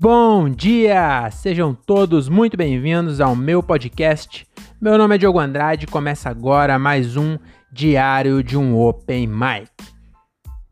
[0.00, 1.28] Bom dia!
[1.32, 4.46] Sejam todos muito bem-vindos ao meu podcast.
[4.80, 7.36] Meu nome é Diogo Andrade e começa agora mais um
[7.72, 9.68] diário de um Open Mic.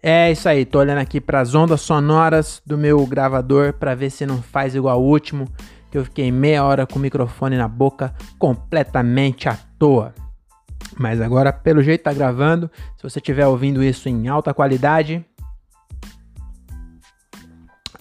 [0.01, 4.11] É isso aí, tô olhando aqui para as ondas sonoras do meu gravador para ver
[4.11, 5.49] se não faz igual ao último,
[5.91, 10.15] que eu fiquei meia hora com o microfone na boca completamente à toa.
[10.97, 12.71] Mas agora, pelo jeito, tá gravando.
[12.97, 15.27] Se você estiver ouvindo isso em alta qualidade,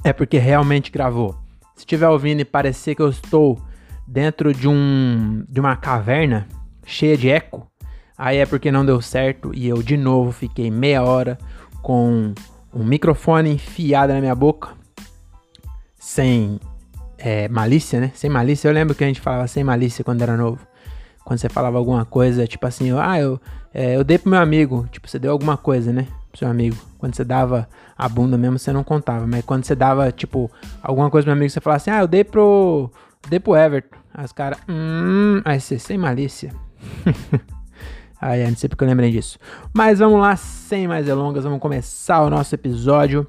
[0.06, 1.36] é porque realmente gravou.
[1.76, 3.60] Se estiver ouvindo e parecer que eu estou
[4.08, 6.48] dentro de um de uma caverna
[6.86, 7.68] cheia de eco,
[8.16, 11.40] aí é porque não deu certo e eu de novo fiquei meia hora
[11.82, 12.36] com
[12.72, 14.70] um microfone enfiado na minha boca,
[15.98, 16.60] sem
[17.18, 18.12] é, malícia, né?
[18.14, 18.68] Sem malícia.
[18.68, 20.60] Eu lembro que a gente falava sem malícia quando era novo.
[21.24, 23.42] Quando você falava alguma coisa, tipo assim, ah, eu,
[23.74, 24.88] é, eu dei pro meu amigo.
[24.92, 26.06] Tipo, você deu alguma coisa, né?
[26.36, 26.76] Pro seu amigo.
[26.98, 27.66] Quando você dava
[27.98, 29.26] a bunda mesmo, você não contava.
[29.26, 30.52] Mas quando você dava, tipo,
[30.84, 32.92] alguma coisa pro meu amigo, você falava assim, ah, eu dei pro.
[33.30, 33.96] Dei pro Everton.
[34.14, 35.42] Aí caras, hum.
[35.46, 36.54] Aí você, sem malícia.
[38.20, 39.40] aí, não sei porque eu lembrei disso.
[39.74, 43.26] Mas vamos lá, sem mais delongas, vamos começar o nosso episódio.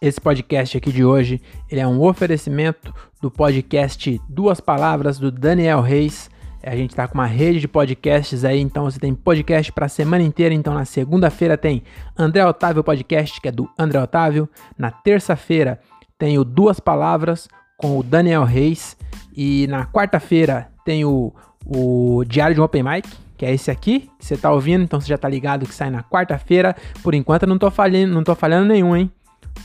[0.00, 5.82] Esse podcast aqui de hoje, ele é um oferecimento do podcast Duas Palavras do Daniel
[5.82, 6.30] Reis.
[6.66, 10.24] A gente tá com uma rede de podcasts aí, então você tem podcast para semana
[10.24, 10.54] inteira.
[10.54, 11.82] Então na segunda-feira tem
[12.16, 14.48] André Otávio Podcast, que é do André Otávio.
[14.78, 15.78] Na terça-feira
[16.18, 18.96] tem o Duas Palavras com o Daniel Reis.
[19.36, 21.34] E na quarta-feira tem o,
[21.66, 25.08] o Diário de Open Mic, que é esse aqui, que você tá ouvindo, então você
[25.08, 26.74] já tá ligado que sai na quarta-feira.
[27.02, 29.10] Por enquanto eu não tô falhando, não tô falhando nenhum, hein?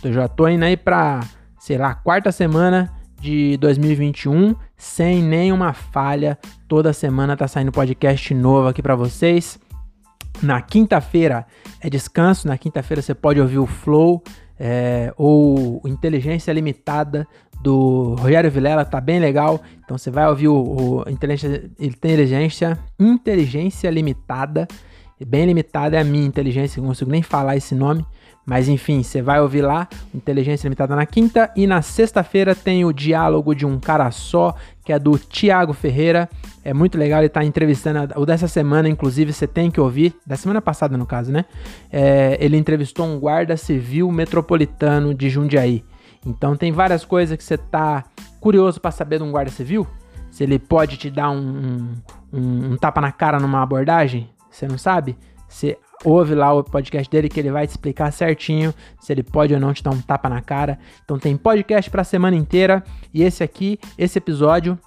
[0.03, 1.21] Eu já tô indo aí pra,
[1.59, 6.37] sei lá, quarta semana de 2021 sem nenhuma falha.
[6.67, 9.59] Toda semana tá saindo podcast novo aqui para vocês.
[10.41, 11.45] Na quinta-feira
[11.81, 14.23] é descanso, na quinta-feira você pode ouvir o Flow
[14.59, 17.27] é, ou Inteligência Limitada
[17.61, 19.61] do Rogério Vilela, tá bem legal.
[19.83, 24.67] Então você vai ouvir o, o inteligência, inteligência, inteligência Limitada,
[25.25, 28.05] bem limitada é a minha inteligência, não consigo nem falar esse nome.
[28.49, 31.51] Mas enfim, você vai ouvir lá, Inteligência Limitada na quinta.
[31.55, 36.27] E na sexta-feira tem o Diálogo de um Cara Só, que é do Tiago Ferreira.
[36.63, 40.35] É muito legal, ele está entrevistando, o dessa semana, inclusive, você tem que ouvir, da
[40.35, 41.45] semana passada no caso, né?
[41.91, 45.83] É, ele entrevistou um guarda civil metropolitano de Jundiaí.
[46.25, 48.03] Então tem várias coisas que você tá
[48.39, 49.85] curioso para saber de um guarda civil.
[50.31, 51.93] Se ele pode te dar um,
[52.33, 55.17] um, um tapa na cara numa abordagem, você não sabe?
[55.47, 59.53] Você ouve lá o podcast dele que ele vai te explicar certinho se ele pode
[59.53, 60.79] ou não te dar um tapa na cara.
[61.03, 62.83] Então tem podcast para a semana inteira
[63.13, 64.77] e esse aqui, esse episódio,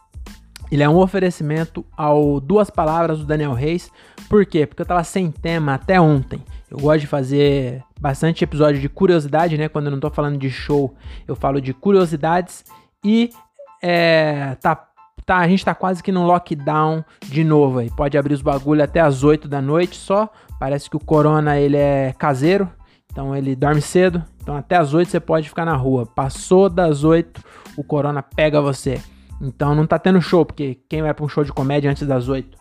[0.71, 3.91] ele é um oferecimento ao Duas Palavras do Daniel Reis.
[4.29, 4.67] Por quê?
[4.67, 6.43] Porque eu tava sem tema até ontem.
[6.71, 9.69] Eu gosto de fazer bastante episódio de curiosidade, né?
[9.69, 10.95] Quando eu não tô falando de show,
[11.29, 12.65] eu falo de curiosidades
[13.05, 13.31] e
[13.83, 14.92] é, tá
[15.25, 17.91] tá, a gente tá quase que no lockdown de novo aí.
[17.91, 20.29] Pode abrir os bagulho até as 8 da noite só.
[20.59, 22.71] Parece que o corona ele é caseiro,
[23.11, 24.23] então ele dorme cedo.
[24.41, 26.07] Então até as 8 você pode ficar na rua.
[26.07, 27.43] Passou das 8,
[27.77, 29.01] o corona pega você.
[29.41, 32.29] Então não tá tendo show, porque quem vai para um show de comédia antes das
[32.29, 32.57] 8?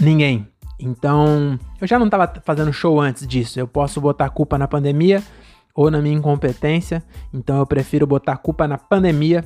[0.00, 0.48] Ninguém.
[0.82, 3.60] Então, eu já não tava fazendo show antes disso.
[3.60, 5.22] Eu posso botar culpa na pandemia
[5.74, 7.02] ou na minha incompetência.
[7.32, 9.44] Então eu prefiro botar culpa na pandemia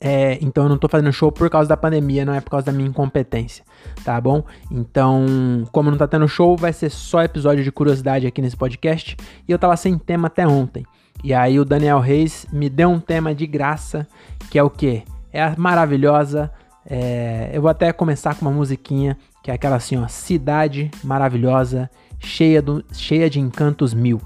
[0.00, 2.66] é, então eu não tô fazendo show por causa da pandemia, não é por causa
[2.66, 3.64] da minha incompetência,
[4.04, 4.44] tá bom?
[4.70, 5.26] Então,
[5.72, 9.16] como não tá tendo show, vai ser só episódio de curiosidade aqui nesse podcast.
[9.48, 10.84] E eu tava sem tema até ontem.
[11.24, 14.06] E aí o Daniel Reis me deu um tema de graça,
[14.50, 15.02] que é o quê?
[15.32, 16.52] É a maravilhosa.
[16.84, 21.90] É, eu vou até começar com uma musiquinha, que é aquela assim, ó, Cidade Maravilhosa,
[22.18, 24.20] cheia, do, cheia de encantos mil.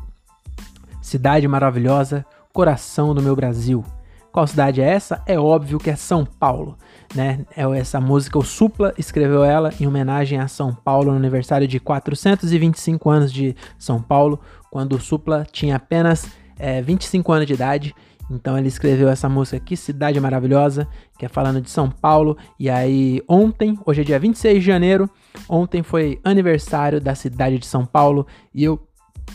[1.01, 3.85] Cidade maravilhosa, coração do meu Brasil.
[4.33, 5.23] Qual cidade é essa?
[5.27, 6.79] É óbvio que é São Paulo,
[7.15, 7.45] né?
[7.57, 11.81] É essa música o Supla escreveu ela em homenagem a São Paulo no aniversário de
[11.81, 14.41] 425 anos de São Paulo,
[14.71, 17.95] quando o Supla tinha apenas é, 25 anos de idade.
[18.31, 20.87] Então ele escreveu essa música aqui, Cidade Maravilhosa,
[21.19, 22.37] que é falando de São Paulo.
[22.57, 25.11] E aí ontem, hoje é dia 26 de janeiro,
[25.49, 28.25] ontem foi aniversário da cidade de São Paulo
[28.55, 28.81] e eu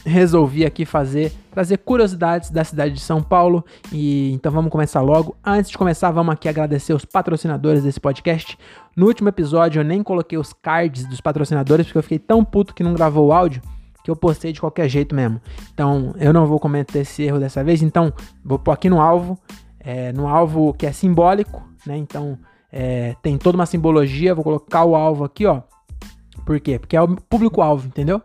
[0.03, 3.63] resolvi aqui fazer, trazer curiosidades da cidade de São Paulo.
[3.91, 5.35] E então vamos começar logo.
[5.43, 8.57] Antes de começar, vamos aqui agradecer os patrocinadores desse podcast.
[8.95, 12.73] No último episódio eu nem coloquei os cards dos patrocinadores porque eu fiquei tão puto
[12.73, 13.61] que não gravou o áudio
[14.05, 15.41] que eu postei de qualquer jeito mesmo.
[15.73, 17.81] Então eu não vou cometer esse erro dessa vez.
[17.81, 18.13] Então
[18.43, 19.37] vou pôr aqui no alvo,
[19.79, 21.97] é, no alvo que é simbólico, né?
[21.97, 22.37] Então
[22.71, 24.35] é, tem toda uma simbologia.
[24.35, 25.63] Vou colocar o alvo aqui, ó.
[26.45, 26.77] Por quê?
[26.77, 28.21] Porque é o público-alvo, entendeu?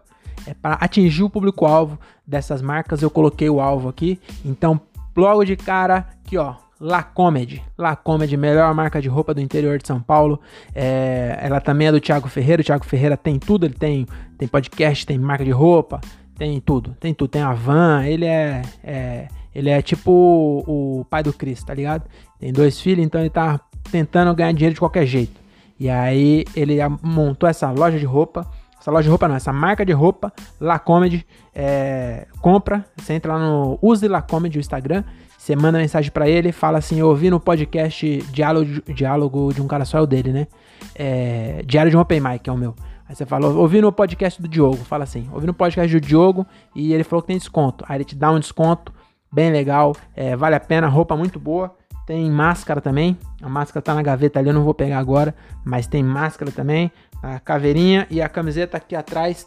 [0.47, 3.03] É para atingir o público-alvo dessas marcas.
[3.03, 4.21] Eu coloquei o alvo aqui.
[4.45, 4.81] Então,
[5.17, 7.63] logo de cara, aqui ó, La Comedy.
[7.77, 10.41] La Comedy, melhor marca de roupa do interior de São Paulo.
[10.75, 12.63] É, ela também é do Thiago Ferreira.
[12.63, 13.67] O Thiago Ferreira tem tudo.
[13.67, 14.07] Ele tem,
[14.39, 16.01] tem podcast, tem marca de roupa,
[16.39, 16.97] tem tudo.
[16.99, 17.31] Tem tudo.
[17.31, 18.05] Tem a van.
[18.05, 22.05] Ele é, é ele é tipo o, o pai do Chris, tá ligado?
[22.39, 23.61] Tem dois filhos, então ele tá
[23.91, 25.41] tentando ganhar dinheiro de qualquer jeito.
[25.79, 28.47] E aí ele montou essa loja de roupa.
[28.81, 31.27] Essa loja de roupa não, essa marca de roupa, La Comedy.
[31.55, 35.05] É, compra, você entra lá no Use La Comedy, o Instagram.
[35.37, 39.67] Você manda mensagem para ele, fala assim: Eu ouvi no podcast Diálogo, Diálogo de um
[39.67, 40.47] cara só, é o dele, né?
[40.95, 42.75] É, Diário de um Open Mic, é o meu.
[43.11, 46.47] Aí você fala, ouvi no podcast do Diogo, fala assim, ouvi no podcast do Diogo
[46.77, 47.85] e ele falou que tem desconto.
[47.89, 48.95] Aí ele te dá um desconto
[49.33, 51.75] bem legal, é, vale a pena, roupa muito boa.
[52.07, 55.35] Tem máscara também, a máscara tá na gaveta ali, eu não vou pegar agora,
[55.65, 56.91] mas tem máscara também,
[57.23, 59.47] a caveirinha e a camiseta aqui atrás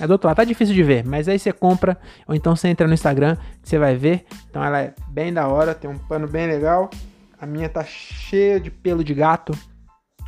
[0.00, 2.68] é do outro lado, tá difícil de ver, mas aí você compra, ou então você
[2.68, 4.24] entra no Instagram, você vai ver.
[4.48, 6.90] Então ela é bem da hora, tem um pano bem legal.
[7.38, 9.56] A minha tá cheia de pelo de gato,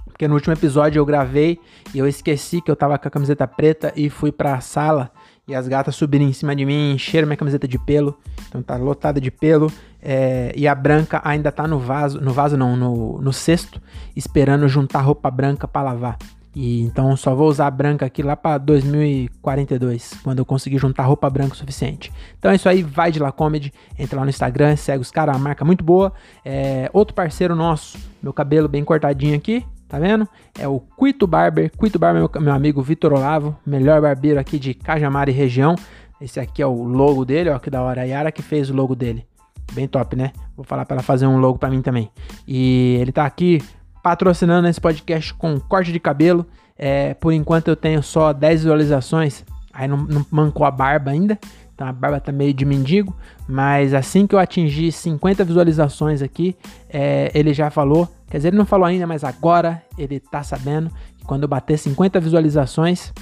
[0.04, 1.58] porque no último episódio eu gravei
[1.94, 5.10] e eu esqueci que eu tava com a camiseta preta e fui pra sala
[5.46, 8.18] e as gatas subiram em cima de mim, encheram minha camiseta de pelo.
[8.48, 9.72] Então tá lotada de pelo.
[10.00, 13.80] É, e a branca ainda tá no vaso, no vaso não, no, no cesto,
[14.14, 16.18] esperando juntar roupa branca para lavar.
[16.54, 21.28] E então só vou usar branca aqui lá para 2042, quando eu conseguir juntar roupa
[21.28, 22.12] branca o suficiente.
[22.38, 25.36] Então é isso aí, vai de La Comedy, entra lá no Instagram, segue os caras,
[25.38, 26.12] marca muito boa.
[26.44, 30.28] É, outro parceiro nosso, meu cabelo bem cortadinho aqui, tá vendo?
[30.56, 31.72] É o Quito Barber.
[31.72, 35.74] Quito Barber, meu, meu amigo Vitor Olavo, melhor barbeiro aqui de Cajamar e região.
[36.20, 38.02] Esse aqui é o logo dele, ó, que da hora.
[38.02, 39.26] A Yara que fez o logo dele.
[39.72, 40.32] Bem top, né?
[40.56, 42.10] Vou falar para ela fazer um logo para mim também.
[42.46, 43.60] E ele tá aqui
[44.04, 46.46] patrocinando esse podcast com corte de cabelo.
[46.78, 49.44] É, por enquanto eu tenho só 10 visualizações.
[49.72, 51.38] Aí não, não mancou a barba ainda.
[51.74, 53.16] Então a barba tá meio de mendigo.
[53.48, 56.54] Mas assim que eu atingir 50 visualizações aqui,
[56.88, 60.90] é, ele já falou Quer dizer, ele não falou ainda, mas agora ele tá sabendo
[61.16, 63.12] que quando eu bater 50 visualizações,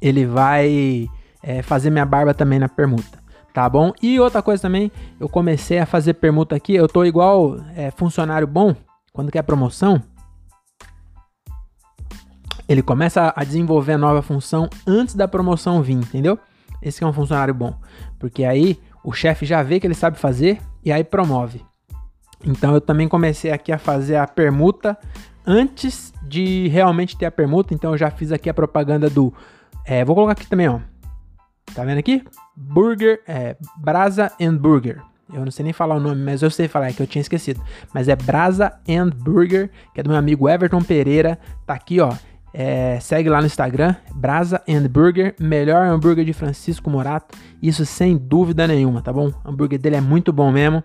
[0.00, 1.06] ele vai
[1.42, 3.22] é, fazer minha barba também na permuta.
[3.52, 3.92] Tá bom?
[4.02, 4.90] E outra coisa também,
[5.20, 6.74] eu comecei a fazer permuta aqui.
[6.74, 8.74] Eu tô igual é, funcionário bom,
[9.14, 10.02] quando quer promoção,
[12.68, 16.36] ele começa a desenvolver a nova função antes da promoção vir, entendeu?
[16.82, 17.78] Esse é um funcionário bom,
[18.18, 21.64] porque aí o chefe já vê que ele sabe fazer e aí promove.
[22.44, 24.98] Então eu também comecei aqui a fazer a permuta
[25.46, 27.72] antes de realmente ter a permuta.
[27.72, 29.32] Então eu já fiz aqui a propaganda do.
[29.86, 30.80] É, vou colocar aqui também, ó.
[31.72, 32.24] Tá vendo aqui?
[32.56, 35.00] Burger, é, Brasa and Burger.
[35.32, 37.22] Eu não sei nem falar o nome, mas eu sei falar, é que eu tinha
[37.22, 37.60] esquecido.
[37.94, 41.38] Mas é Brasa and Burger, que é do meu amigo Everton Pereira.
[41.66, 42.12] Tá aqui, ó.
[42.56, 47.36] É, segue lá no Instagram, Brasa and Burger, melhor hambúrguer de Francisco Morato.
[47.60, 49.32] Isso sem dúvida nenhuma, tá bom?
[49.44, 50.82] O hambúrguer dele é muito bom mesmo.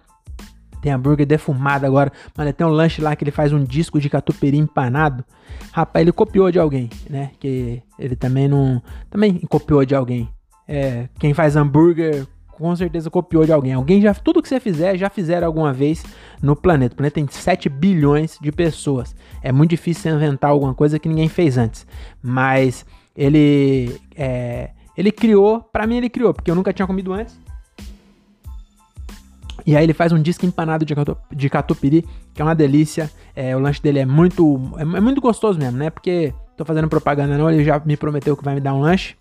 [0.82, 2.12] Tem hambúrguer defumado agora.
[2.36, 5.24] Mano, tem um lanche lá que ele faz um disco de catupiry empanado.
[5.72, 7.32] Rapaz, ele copiou de alguém, né?
[7.40, 8.82] Que ele também não.
[9.10, 10.28] Também copiou de alguém.
[10.68, 12.26] É, quem faz hambúrguer
[12.60, 13.74] com certeza copiou de alguém.
[13.74, 14.14] Alguém já.
[14.14, 16.04] Tudo que você fizer, já fizeram alguma vez
[16.42, 16.94] no planeta.
[16.94, 19.16] O planeta tem 7 bilhões de pessoas.
[19.42, 21.88] É muito difícil inventar alguma coisa que ninguém fez antes.
[22.22, 22.86] Mas
[23.16, 23.96] ele.
[24.16, 27.40] É, ele criou, para mim ele criou, porque eu nunca tinha comido antes.
[29.66, 30.94] E aí ele faz um disco empanado de,
[31.32, 32.04] de catupiry,
[32.34, 33.10] que é uma delícia.
[33.34, 35.90] É, o lanche dele é muito, é, é, muito gostoso mesmo, né?
[35.90, 39.16] Porque tô fazendo propaganda não, ele já me prometeu que vai me dar um lanche.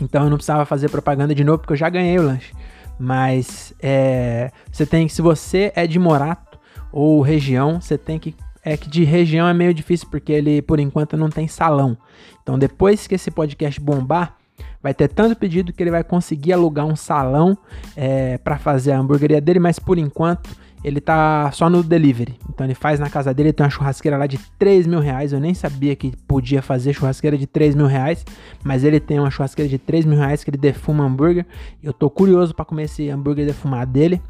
[0.00, 2.52] Então eu não precisava fazer propaganda de novo, porque eu já ganhei o lanche.
[2.98, 6.58] Mas é, você tem que, se você é de Morato
[6.92, 8.34] ou região, você tem que
[8.66, 11.96] é que de região é meio difícil porque ele por enquanto não tem salão.
[12.42, 14.36] Então depois que esse podcast bombar,
[14.82, 17.56] vai ter tanto pedido que ele vai conseguir alugar um salão
[17.96, 20.50] é, para fazer a hamburgueria dele, mas por enquanto
[20.84, 22.38] ele tá só no delivery.
[22.50, 25.32] Então ele faz na casa dele, tem uma churrasqueira lá de 3 mil reais.
[25.32, 28.24] Eu nem sabia que podia fazer churrasqueira de 3 mil reais,
[28.62, 31.46] mas ele tem uma churrasqueira de 3 mil reais que ele defuma hambúrguer.
[31.82, 34.20] Eu tô curioso para comer esse hambúrguer defumado dele.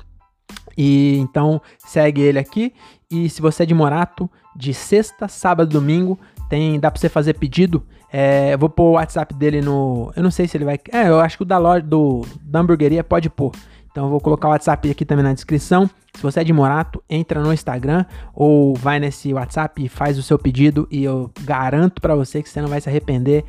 [0.79, 2.73] E então segue ele aqui.
[3.11, 6.19] E se você é de Morato, de sexta, sábado, domingo,
[6.49, 7.83] tem dá para você fazer pedido.
[8.13, 10.13] É, eu vou pôr o WhatsApp dele no.
[10.15, 10.79] Eu não sei se ele vai.
[10.93, 13.51] É, eu acho que o da loja do, da hamburgueria pode pôr.
[13.95, 15.89] Então eu vou colocar o WhatsApp aqui também na descrição.
[16.17, 20.23] Se você é de Morato, entra no Instagram ou vai nesse WhatsApp e faz o
[20.23, 23.45] seu pedido e eu garanto para você que você não vai se arrepender.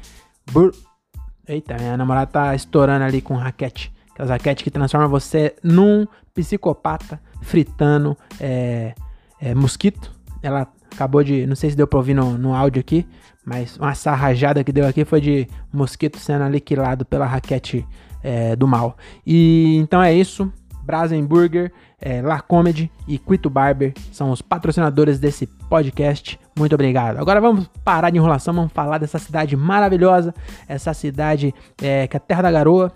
[0.52, 0.72] Bur...
[1.48, 3.92] Eita, minha namorada tá estourando ali com raquete.
[4.12, 8.94] Aquelas raquetes que transformam você num psicopata fritando é,
[9.42, 10.12] é, mosquito.
[10.44, 11.48] Ela acabou de.
[11.48, 13.04] Não sei se deu pra ouvir no, no áudio aqui,
[13.44, 17.84] mas uma sarrajada que deu aqui foi de mosquito sendo aniquilado pela raquete
[18.26, 18.98] é, do mal.
[19.26, 20.52] E então é isso.
[20.84, 26.40] Brasenburger, é, La Comedy e Quito Barber são os patrocinadores desse podcast.
[26.58, 27.18] Muito obrigado.
[27.18, 30.34] Agora vamos parar de enrolação, vamos falar dessa cidade maravilhosa,
[30.68, 32.92] essa cidade é, que é a terra da garoa,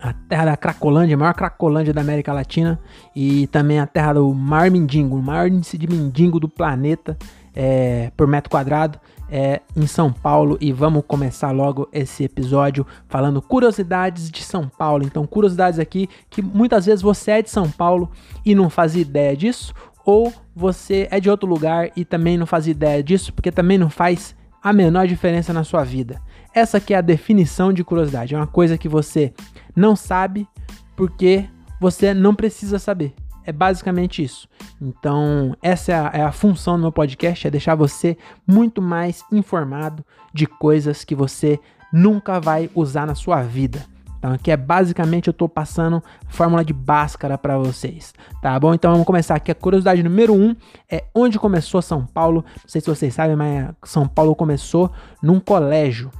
[0.00, 2.80] a terra da Cracolândia, a maior Cracolândia da América Latina
[3.14, 7.16] e também a terra do maior mendigo, o maior índice de mendigo do planeta
[7.54, 13.40] é, por metro quadrado é, em São Paulo e vamos começar logo esse episódio falando
[13.42, 15.04] curiosidades de São Paulo.
[15.04, 18.10] Então, curiosidades aqui que muitas vezes você é de São Paulo
[18.44, 22.66] e não faz ideia disso, ou você é de outro lugar e também não faz
[22.66, 26.20] ideia disso, porque também não faz a menor diferença na sua vida.
[26.54, 29.32] Essa aqui é a definição de curiosidade, é uma coisa que você
[29.74, 30.46] não sabe
[30.94, 31.46] porque
[31.80, 33.14] você não precisa saber.
[33.46, 34.48] É basicamente isso.
[34.80, 39.22] Então, essa é a, é a, função do meu podcast: é deixar você muito mais
[39.30, 41.60] informado de coisas que você
[41.92, 43.84] nunca vai usar na sua vida.
[44.18, 48.72] Então, aqui é basicamente eu estou passando fórmula de Bhaskara para vocês, tá bom?
[48.72, 49.50] Então, vamos começar aqui.
[49.50, 50.56] A curiosidade número um
[50.90, 52.42] é onde começou São Paulo.
[52.56, 54.90] Não sei se vocês sabem, mas São Paulo começou
[55.22, 56.10] num colégio.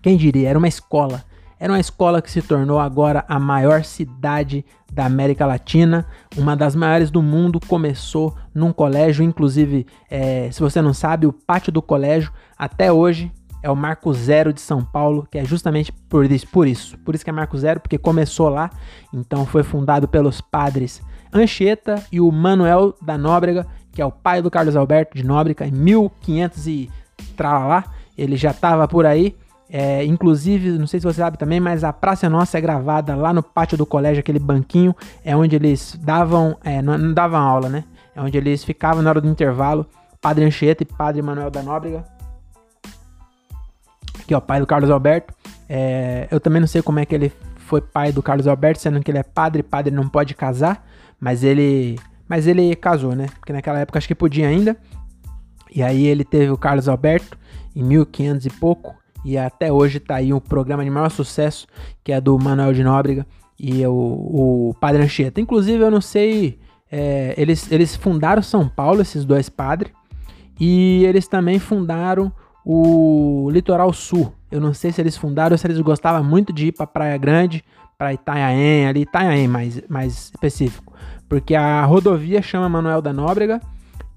[0.00, 0.50] Quem diria?
[0.50, 1.24] Era uma escola.
[1.58, 6.74] Era uma escola que se tornou agora a maior cidade da América Latina, uma das
[6.74, 7.58] maiores do mundo.
[7.66, 13.32] Começou num colégio, inclusive, é, se você não sabe, o pátio do colégio até hoje
[13.62, 16.96] é o Marco Zero de São Paulo, que é justamente por isso, por isso.
[16.98, 18.70] Por isso que é Marco Zero, porque começou lá.
[19.12, 24.40] Então foi fundado pelos padres Anchieta e o Manuel da Nóbrega, que é o pai
[24.40, 26.90] do Carlos Alberto de Nóbrega, em 1500 e
[27.36, 27.84] tralá.
[28.16, 29.34] Ele já estava por aí.
[29.68, 33.32] É, inclusive, não sei se você sabe também, mas a Praça Nossa é gravada lá
[33.32, 34.94] no pátio do colégio, aquele banquinho,
[35.24, 37.84] é onde eles davam, é, não, não, davam aula, né?
[38.14, 39.86] É onde eles ficavam na hora do intervalo,
[40.20, 42.04] Padre Anchieta e Padre Manuel da Nóbrega.
[44.20, 45.34] Aqui, ó, pai do Carlos Alberto.
[45.68, 49.00] É, eu também não sei como é que ele foi pai do Carlos Alberto, sendo
[49.00, 50.86] que ele é padre, padre não pode casar,
[51.18, 53.26] mas ele, mas ele casou, né?
[53.38, 54.76] Porque naquela época acho que podia ainda.
[55.74, 57.36] E aí ele teve o Carlos Alberto
[57.74, 58.94] em 1500 e pouco,
[59.24, 61.66] e até hoje tá aí um programa de maior sucesso,
[62.04, 63.26] que é do Manuel de Nóbrega
[63.58, 63.92] e o,
[64.70, 65.40] o Padre Anchieta.
[65.40, 66.58] Inclusive, eu não sei,
[66.90, 69.92] é, eles, eles fundaram São Paulo, esses dois padres,
[70.58, 72.32] e eles também fundaram
[72.64, 74.32] o Litoral Sul.
[74.50, 77.16] Eu não sei se eles fundaram ou se eles gostavam muito de ir para Praia
[77.16, 77.64] Grande,
[77.98, 80.92] para Itanhaém, ali Itanhaém mais, mais específico.
[81.28, 83.60] Porque a rodovia chama Manuel da Nóbrega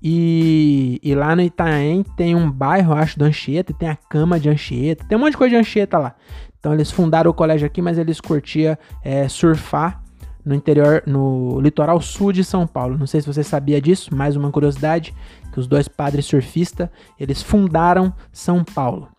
[0.01, 4.49] e, e lá no Itaém tem um bairro, acho, do Anchieta, tem a cama de
[4.49, 6.15] Anchieta, tem um monte de coisa de Anchieta lá.
[6.59, 10.03] Então eles fundaram o colégio aqui, mas eles curtiam é, surfar
[10.43, 12.97] no interior, no litoral sul de São Paulo.
[12.97, 15.13] Não sei se você sabia disso, mais uma curiosidade,
[15.51, 16.89] que os dois padres surfistas,
[17.19, 19.09] eles fundaram São Paulo.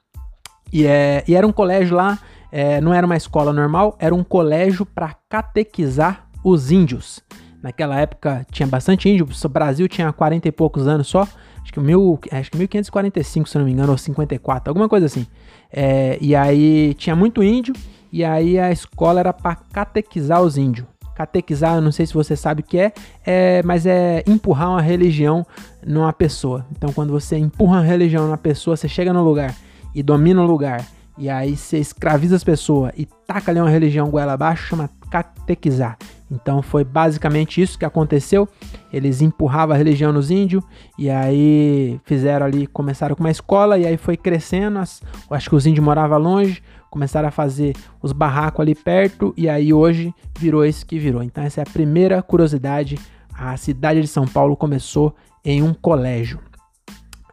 [0.72, 2.18] E, é, e era um colégio lá,
[2.50, 7.22] é, não era uma escola normal, era um colégio para catequizar os índios.
[7.62, 11.26] Naquela época tinha bastante índio, o Brasil tinha 40 e poucos anos só,
[11.62, 15.26] acho que, mil, acho que 1545, se não me engano, ou 54, alguma coisa assim.
[15.70, 17.74] É, e aí tinha muito índio,
[18.10, 20.86] e aí a escola era para catequizar os índios.
[21.14, 22.92] Catequizar, eu não sei se você sabe o que é,
[23.26, 25.46] é, mas é empurrar uma religião
[25.86, 26.64] numa pessoa.
[26.72, 29.54] Então, quando você empurra uma religião numa pessoa, você chega no lugar
[29.94, 30.86] e domina o lugar,
[31.18, 35.98] e aí você escraviza as pessoas e taca ali uma religião goela abaixo, chama catequizar.
[36.30, 38.48] Então foi basicamente isso que aconteceu.
[38.92, 40.62] Eles empurravam a religião nos índios
[40.96, 44.78] e aí fizeram ali, começaram com uma escola e aí foi crescendo.
[44.78, 49.48] As, acho que os índios moravam longe, começaram a fazer os barracos ali perto e
[49.48, 51.22] aí hoje virou isso que virou.
[51.22, 52.98] Então essa é a primeira curiosidade.
[53.34, 56.38] A cidade de São Paulo começou em um colégio.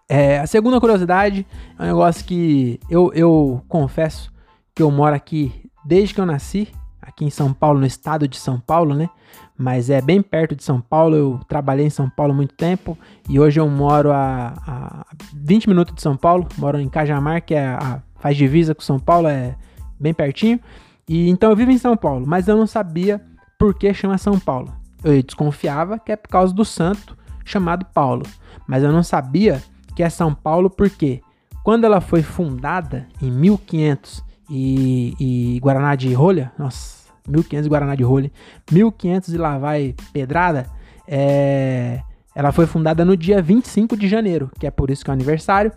[0.09, 1.45] É, a segunda curiosidade
[1.77, 4.31] é um negócio que eu, eu confesso
[4.73, 5.51] que eu moro aqui
[5.85, 6.69] desde que eu nasci
[7.07, 9.09] aqui em São Paulo, no estado de São Paulo, né?
[9.57, 11.15] Mas é bem perto de São Paulo.
[11.15, 12.97] Eu trabalhei em São Paulo muito tempo
[13.29, 16.47] e hoje eu moro a, a 20 minutos de São Paulo.
[16.57, 19.55] Moro em Cajamar, que é a, faz divisa com São Paulo, é
[19.97, 20.59] bem pertinho.
[21.07, 23.21] E então eu vivo em São Paulo, mas eu não sabia
[23.57, 24.73] por que chama São Paulo.
[25.03, 28.23] Eu desconfiava que é por causa do santo chamado Paulo,
[28.67, 29.63] mas eu não sabia
[29.95, 31.21] que é São Paulo porque
[31.63, 38.03] quando ela foi fundada em 1500 e, e Guaraná de rolha, nossa, 1500 Guaraná de
[38.03, 38.31] rolha,
[38.71, 40.67] 1500 e lá vai pedrada,
[41.07, 42.01] é,
[42.35, 45.15] ela foi fundada no dia 25 de janeiro, que é por isso que é o
[45.15, 45.71] aniversário.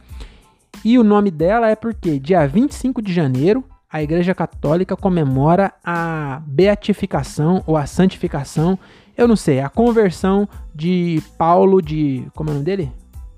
[0.85, 6.41] E o nome dela é porque dia 25 de janeiro a Igreja Católica comemora a
[6.47, 8.79] beatificação ou a santificação,
[9.17, 12.93] eu não sei, a conversão de Paulo de, como é o nome dele?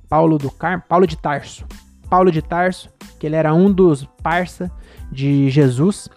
[0.09, 1.65] Paulo do Car, Paulo de Tarso.
[2.12, 4.71] Paulo de Tarso, que ele era um dos parça
[5.11, 6.11] de Jesus.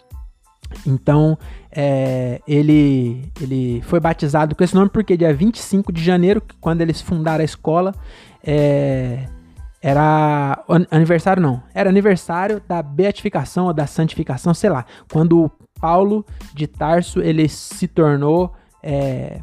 [0.86, 1.38] Então,
[1.72, 7.00] é, ele, ele foi batizado com esse nome porque dia 25 de janeiro, quando eles
[7.00, 7.96] fundaram a escola,
[8.44, 9.26] é,
[9.82, 15.50] era aniversário não, era aniversário da beatificação ou da santificação, sei lá, quando
[15.80, 19.40] Paulo de Tarso ele se tornou é,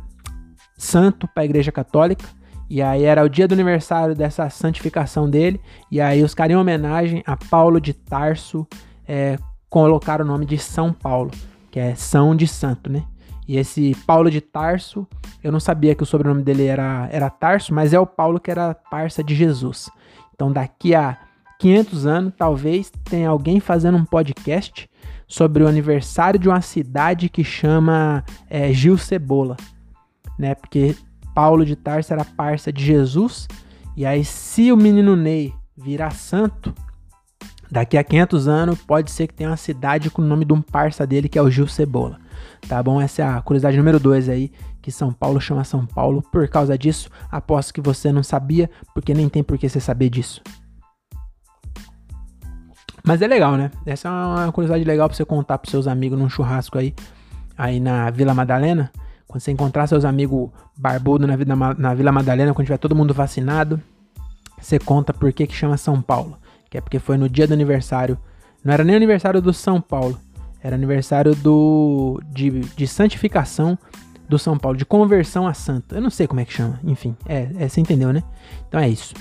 [0.77, 2.27] santo para a Igreja Católica.
[2.73, 5.61] E aí era o dia do aniversário dessa santificação dele.
[5.91, 8.67] E aí os caras, em homenagem a Paulo de Tarso,
[9.07, 9.37] é,
[9.69, 11.31] colocaram o nome de São Paulo,
[11.71, 13.05] que é São de Santo, né?
[13.47, 15.07] E esse Paulo de Tarso,
[15.45, 18.51] eu não sabia que o sobrenome dele era, era Tarso, mas é o Paulo que
[18.51, 19.91] era parça de Jesus.
[20.35, 21.19] Então daqui a
[21.59, 24.89] 500 anos, talvez tenha alguém fazendo um podcast
[25.29, 29.59] sobre o aniversário de uma cidade que chama é, Gil Cebola,
[30.39, 30.55] né?
[30.55, 30.97] Porque
[31.35, 33.49] Paulo de Tarso era parça de Jesus,
[33.97, 36.75] e aí se o menino Ney virar santo,
[37.73, 40.61] Daqui a 500 anos, pode ser que tenha uma cidade com o nome de um
[40.61, 42.19] parça dele, que é o Gil Cebola.
[42.69, 43.01] Tá bom?
[43.01, 46.21] Essa é a curiosidade número 2 aí, que São Paulo chama São Paulo.
[46.31, 50.11] Por causa disso, aposto que você não sabia, porque nem tem por que você saber
[50.11, 50.43] disso.
[53.03, 53.71] Mas é legal, né?
[53.87, 56.95] Essa é uma curiosidade legal pra você contar pros seus amigos num churrasco aí,
[57.57, 58.93] aí na Vila Madalena.
[59.27, 63.81] Quando você encontrar seus amigos barbudos na, na Vila Madalena, quando tiver todo mundo vacinado,
[64.61, 66.37] você conta por que que chama São Paulo
[66.73, 68.19] que é porque foi no dia do aniversário.
[68.65, 70.19] Não era nem aniversário do São Paulo,
[70.63, 73.79] era aniversário do de, de santificação
[74.27, 75.95] do São Paulo, de conversão a santo.
[75.95, 78.23] Eu não sei como é que chama, enfim, é, é você entendeu, né?
[78.67, 79.13] Então é isso.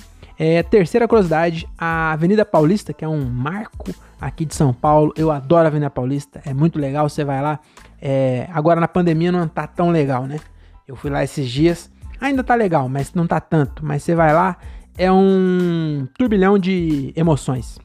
[0.44, 5.14] É, terceira curiosidade, a Avenida Paulista, que é um marco aqui de São Paulo.
[5.16, 7.08] Eu adoro a Avenida Paulista, é muito legal.
[7.08, 7.60] Você vai lá.
[8.02, 10.40] É, agora na pandemia não tá tão legal, né?
[10.88, 13.86] Eu fui lá esses dias, ainda tá legal, mas não tá tanto.
[13.86, 14.58] Mas você vai lá,
[14.98, 17.78] é um turbilhão de emoções.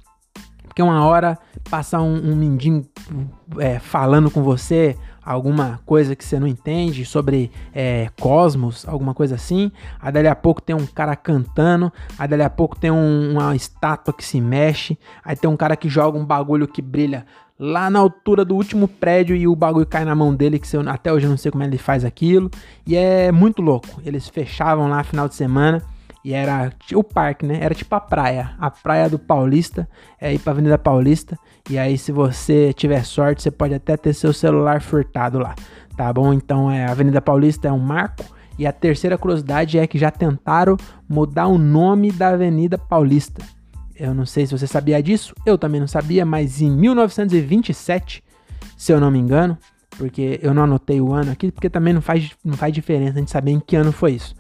[0.67, 2.87] Porque uma hora passar um, um mindinho
[3.59, 9.34] é, falando com você alguma coisa que você não entende sobre é, cosmos, alguma coisa
[9.34, 9.73] assim.
[10.00, 13.56] Aí dali a pouco tem um cara cantando, aí dali a pouco tem um, uma
[13.56, 17.26] estátua que se mexe, aí tem um cara que joga um bagulho que brilha
[17.58, 21.12] lá na altura do último prédio e o bagulho cai na mão dele, que até
[21.12, 22.50] hoje eu não sei como ele faz aquilo.
[22.86, 24.00] E é muito louco.
[24.04, 25.82] Eles fechavam lá final de semana
[26.26, 27.60] e era o parque, né?
[27.62, 28.56] Era tipo a praia.
[28.58, 29.89] A praia do Paulista.
[30.21, 31.39] É ir pra Avenida Paulista.
[31.71, 35.54] E aí, se você tiver sorte, você pode até ter seu celular furtado lá.
[35.97, 36.32] Tá bom?
[36.32, 38.25] Então, é, a Avenida Paulista é um marco.
[38.58, 40.76] E a terceira curiosidade é que já tentaram
[41.08, 43.41] mudar o nome da Avenida Paulista.
[43.95, 48.25] Eu não sei se você sabia disso, eu também não sabia, mas em 1927,
[48.76, 49.56] se eu não me engano,
[49.91, 53.21] porque eu não anotei o ano aqui, porque também não faz, não faz diferença a
[53.21, 54.34] gente saber em que ano foi isso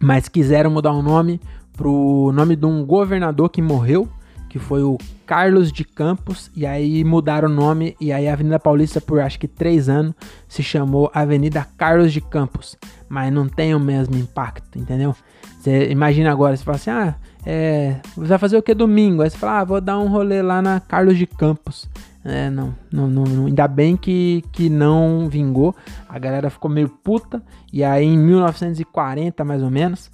[0.00, 1.40] mas quiseram mudar o nome
[1.76, 4.08] pro nome de um governador que morreu,
[4.48, 8.58] que foi o Carlos de Campos, e aí mudaram o nome, e aí a Avenida
[8.58, 10.14] Paulista, por acho que três anos,
[10.48, 12.76] se chamou Avenida Carlos de Campos,
[13.08, 15.14] mas não tem o mesmo impacto, entendeu?
[15.60, 19.22] Você imagina agora, você fala assim, ah, é, você vai fazer o que domingo?
[19.22, 21.88] Aí você fala, ah, vou dar um rolê lá na Carlos de Campos.
[22.24, 25.74] É, não, não, não, ainda bem que, que não vingou.
[26.08, 27.42] A galera ficou meio puta.
[27.72, 30.10] E aí em 1940, mais ou menos,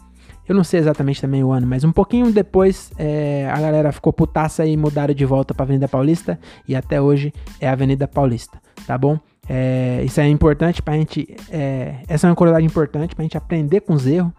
[0.48, 4.12] eu não sei exatamente também o ano, mas um pouquinho depois é, a galera ficou
[4.12, 6.38] putaça e mudaram de volta para Avenida Paulista.
[6.68, 9.18] E até hoje é Avenida Paulista, tá bom?
[9.48, 11.36] É, isso é importante pra gente.
[11.50, 14.32] É, essa é uma curiosidade importante pra gente aprender com os erros.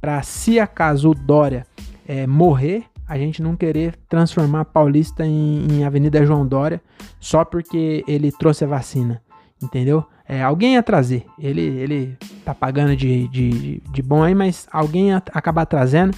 [0.00, 1.66] Pra se acaso o Dória
[2.06, 6.80] é, morrer, a gente não querer transformar Paulista em, em, Avenida João Dória
[7.20, 9.20] só porque ele trouxe a vacina,
[9.62, 10.04] entendeu?
[10.26, 15.08] É, alguém ia trazer, ele, ele tá pagando de, de, de bom aí, mas alguém
[15.08, 16.16] ia acabar trazendo.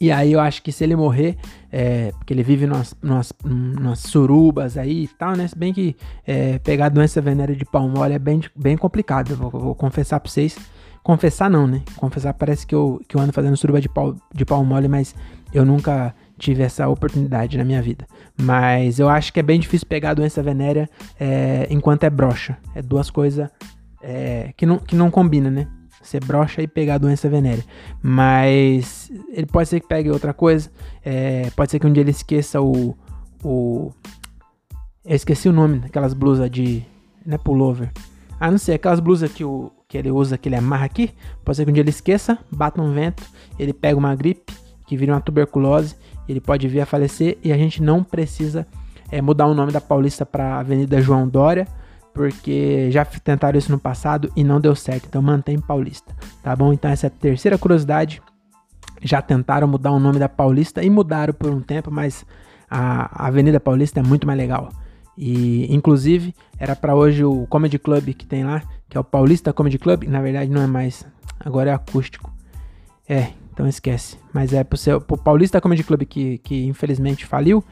[0.00, 1.36] E aí eu acho que se ele morrer,
[1.72, 5.48] é, porque ele vive nas, nas, nas surubas aí e tal, né?
[5.48, 9.50] Se bem que é, pegar doença venérea de palmole é bem, bem complicado, eu vou,
[9.50, 10.56] vou confessar pra vocês.
[11.02, 11.82] Confessar não, né?
[11.96, 15.14] Confessar parece que eu, que eu ando fazendo suruba de pau, de pau mole, mas
[15.54, 18.06] eu nunca tive essa oportunidade na minha vida.
[18.36, 22.58] Mas eu acho que é bem difícil pegar a doença venérea é, enquanto é broxa.
[22.74, 23.48] É duas coisas
[24.02, 25.68] é, que, não, que não combina, né?
[26.02, 27.64] Ser broxa e pegar a doença venérea.
[28.02, 30.70] Mas ele pode ser que pegue outra coisa.
[31.04, 32.94] É, pode ser que um dia ele esqueça o.
[33.42, 33.90] o
[35.04, 36.84] eu esqueci o nome daquelas blusas de.
[37.24, 37.90] Não é pullover.
[38.38, 41.10] Ah, não sei, aquelas blusas que, o, que ele usa, que ele amarra aqui.
[41.42, 43.24] Pode ser que um dia ele esqueça, bata um vento,
[43.58, 45.96] ele pega uma gripe que vira uma tuberculose,
[46.28, 48.66] ele pode vir a falecer e a gente não precisa
[49.10, 51.66] é, mudar o nome da Paulista para Avenida João Dória,
[52.12, 55.06] porque já tentaram isso no passado e não deu certo.
[55.08, 56.72] Então mantém Paulista, tá bom?
[56.72, 58.22] Então essa é a terceira curiosidade.
[59.02, 62.24] Já tentaram mudar o nome da Paulista e mudaram por um tempo, mas
[62.70, 64.70] a Avenida Paulista é muito mais legal.
[65.16, 69.52] E inclusive era para hoje o Comedy Club que tem lá, que é o Paulista
[69.52, 71.06] Comedy Club, na verdade não é mais,
[71.38, 72.32] agora é acústico.
[73.08, 74.18] É, então esquece.
[74.32, 77.64] Mas é pro, seu, pro Paulista Comedy Club que, que infelizmente faliu,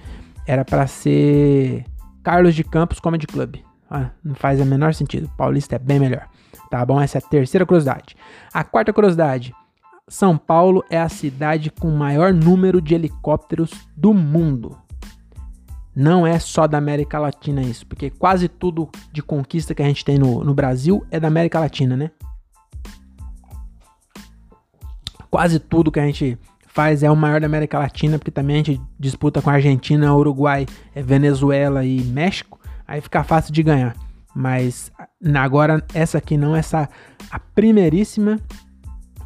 [0.47, 1.85] era para ser
[2.23, 3.57] Carlos de Campos Comedy Club.
[3.91, 5.29] Ah, não faz o menor sentido.
[5.37, 6.27] Paulista é bem melhor.
[6.71, 7.01] Tá bom?
[7.01, 8.17] Essa é a terceira curiosidade.
[8.55, 9.53] A quarta curiosidade.
[10.09, 14.79] São Paulo é a cidade com maior número de helicópteros do mundo.
[15.95, 20.05] Não é só da América Latina isso, porque quase tudo de conquista que a gente
[20.05, 22.11] tem no, no Brasil é da América Latina, né?
[25.33, 28.59] Quase tudo que a gente faz é o maior da América Latina, porque também a
[28.59, 33.97] gente disputa com a Argentina, Uruguai, é Venezuela e México, aí fica fácil de ganhar.
[34.37, 34.93] Mas
[35.35, 36.87] agora essa aqui não, essa
[37.31, 38.39] a primeiríssima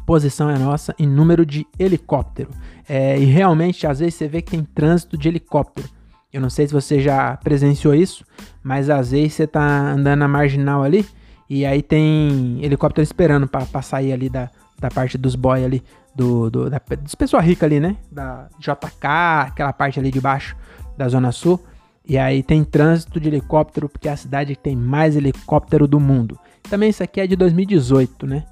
[0.05, 2.51] posição é nossa em número de helicóptero.
[2.87, 5.89] É, e realmente às vezes você vê que tem trânsito de helicóptero.
[6.31, 8.23] Eu não sei se você já presenciou isso,
[8.63, 11.05] mas às vezes você tá andando na marginal ali
[11.49, 15.83] e aí tem helicóptero esperando para sair ali da, da parte dos boy ali,
[16.15, 17.97] do, do, da, dos pessoas ricas ali, né?
[18.11, 20.55] Da JK, aquela parte ali de baixo
[20.97, 21.59] da Zona Sul.
[22.05, 25.99] E aí tem trânsito de helicóptero, porque é a cidade que tem mais helicóptero do
[25.99, 26.39] mundo.
[26.69, 28.45] Também isso aqui é de 2018, né?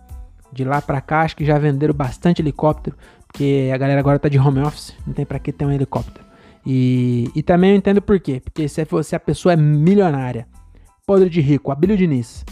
[0.51, 4.27] De lá pra cá, acho que já venderam bastante helicóptero, porque a galera agora tá
[4.27, 6.25] de home office, não tem pra que ter um helicóptero.
[6.65, 8.41] E, e também eu entendo por quê.
[8.43, 10.47] Porque se, se a pessoa é milionária,
[11.05, 12.43] podre de rico, Abílio Diniz,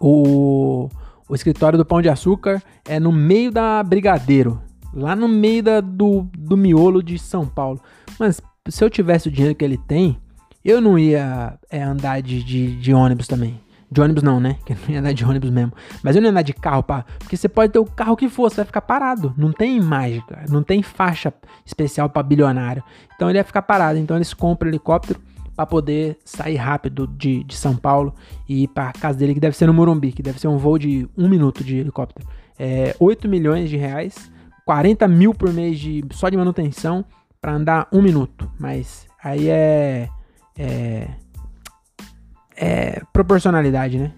[0.00, 0.88] o,
[1.32, 4.60] o escritório do Pão de Açúcar é no meio da Brigadeiro,
[4.92, 7.80] lá no meio da, do, do miolo de São Paulo.
[8.18, 10.20] Mas se eu tivesse o dinheiro que ele tem,
[10.62, 13.58] eu não ia é, andar de, de, de ônibus também.
[13.90, 14.58] De ônibus não, né?
[14.66, 15.72] Que não ia andar de ônibus mesmo.
[16.02, 17.06] Mas eu não ia andar de carro, pá.
[17.20, 19.32] Porque você pode ter o carro que for, você vai ficar parado.
[19.34, 21.32] Não tem mágica, não tem faixa
[21.64, 22.84] especial para bilionário.
[23.16, 23.98] Então ele ia ficar parado.
[23.98, 25.18] Então eles compram helicóptero
[25.54, 28.14] para poder sair rápido de, de São Paulo
[28.48, 30.78] e ir para casa dele, que deve ser no Morumbi, que deve ser um voo
[30.78, 32.26] de um minuto de helicóptero.
[32.58, 34.30] É, 8 milhões de reais,
[34.64, 37.04] 40 mil por mês de, só de manutenção
[37.40, 38.50] para andar um minuto.
[38.58, 40.08] Mas aí é.
[40.56, 41.08] É,
[42.56, 44.12] é proporcionalidade, né?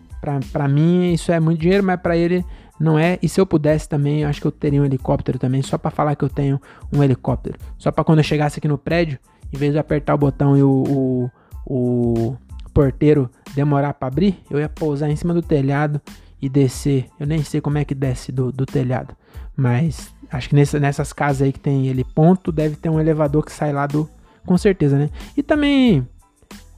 [0.53, 2.44] Para mim isso é muito dinheiro, mas para ele
[2.79, 3.18] não é.
[3.23, 5.90] E se eu pudesse também, eu acho que eu teria um helicóptero também, só para
[5.90, 6.61] falar que eu tenho
[6.92, 7.59] um helicóptero.
[7.79, 9.18] Só para quando eu chegasse aqui no prédio,
[9.52, 11.30] em vez de apertar o botão e o,
[11.66, 12.37] o, o
[12.72, 16.00] porteiro demorar para abrir, eu ia pousar em cima do telhado
[16.40, 17.09] e descer.
[17.18, 19.16] Eu nem sei como é que desce do, do telhado,
[19.57, 23.44] mas acho que nessa, nessas casas aí que tem ele ponto, deve ter um elevador
[23.44, 24.09] que sai lá do.
[24.44, 25.09] Com certeza, né?
[25.35, 26.07] E também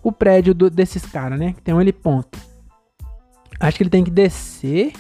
[0.03, 1.53] o prédio do, desses caras, né?
[1.53, 2.39] Que tem um heliponto.
[3.59, 4.93] Acho que ele tem que descer.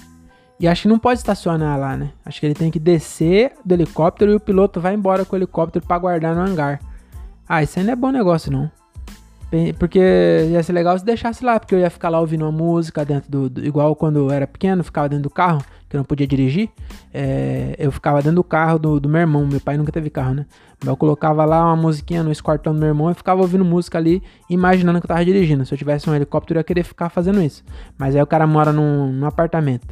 [0.58, 2.10] E acho que não pode estacionar lá, né?
[2.24, 5.38] Acho que ele tem que descer do helicóptero e o piloto vai embora com o
[5.38, 6.80] helicóptero para guardar no hangar.
[7.48, 8.70] Ah, isso aí não é bom negócio, não.
[9.78, 10.00] Porque
[10.50, 13.30] ia ser legal se deixasse lá, porque eu ia ficar lá ouvindo uma música dentro
[13.30, 13.48] do.
[13.48, 16.68] do igual quando eu era pequeno, ficava dentro do carro, que eu não podia dirigir.
[17.14, 19.46] É, eu ficava dentro do carro do, do meu irmão.
[19.46, 20.46] Meu pai nunca teve carro, né?
[20.80, 23.96] Mas eu colocava lá uma musiquinha no escortão do meu irmão e ficava ouvindo música
[23.96, 25.64] ali, imaginando que eu tava dirigindo.
[25.64, 27.64] Se eu tivesse um helicóptero, eu ia querer ficar fazendo isso.
[27.96, 29.86] Mas aí o cara mora num, num apartamento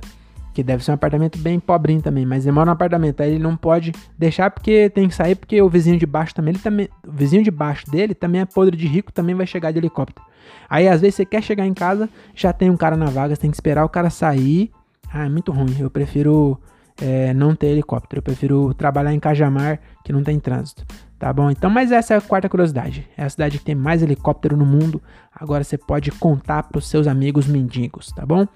[0.54, 3.42] que deve ser um apartamento bem pobrinho também, mas ele mora num apartamento, aí ele
[3.42, 6.88] não pode deixar porque tem que sair porque o vizinho de baixo também, ele também,
[7.06, 10.24] o vizinho de baixo dele também é podre de rico, também vai chegar de helicóptero.
[10.70, 13.40] Aí às vezes você quer chegar em casa, já tem um cara na vaga, você
[13.40, 14.70] tem que esperar o cara sair.
[15.12, 15.76] Ah, é muito ruim.
[15.78, 16.58] Eu prefiro
[17.00, 20.84] é, não ter helicóptero, eu prefiro trabalhar em Cajamar, que não tem trânsito.
[21.18, 21.50] Tá bom?
[21.50, 23.08] Então, mas essa é a quarta curiosidade.
[23.16, 25.00] É a cidade que tem mais helicóptero no mundo.
[25.34, 28.46] Agora você pode contar para os seus amigos mendigos, tá bom?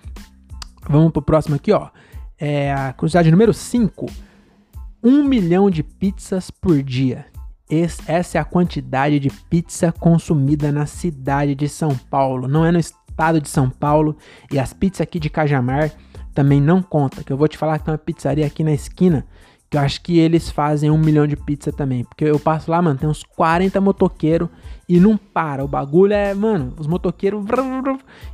[0.88, 1.88] Vamos pro próximo aqui, ó.
[2.38, 4.06] É a curiosidade número 5.
[5.02, 7.26] 1 milhão de pizzas por dia.
[7.70, 12.48] Esse, essa é a quantidade de pizza consumida na cidade de São Paulo.
[12.48, 14.16] Não é no estado de São Paulo.
[14.50, 15.92] E as pizzas aqui de Cajamar
[16.34, 17.22] também não conta.
[17.22, 19.26] Que eu vou te falar que tem uma pizzaria aqui na esquina.
[19.70, 22.02] Eu acho que eles fazem um milhão de pizza também.
[22.04, 24.48] Porque eu passo lá, mano, tem uns 40 motoqueiros
[24.88, 25.62] e não para.
[25.64, 27.44] O bagulho é, mano, os motoqueiros.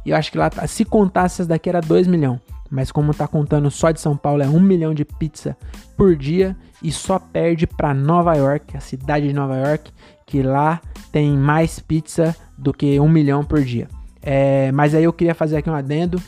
[0.06, 2.40] E eu acho que lá, tá, se contasse essas daqui era 2 milhões.
[2.70, 5.56] Mas como tá contando só de São Paulo, é 1 milhão de pizza
[5.96, 6.56] por dia.
[6.82, 9.90] E só perde para Nova York, a cidade de Nova York,
[10.26, 13.88] que lá tem mais pizza do que 1 milhão por dia.
[14.22, 16.22] É, mas aí eu queria fazer aqui um adendo